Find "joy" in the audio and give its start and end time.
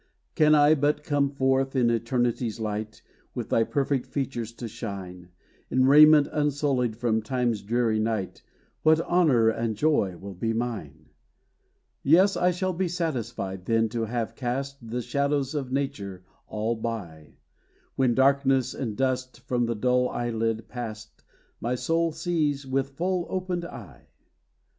9.77-10.17